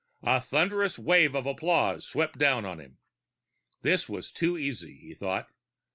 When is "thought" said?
5.13-5.47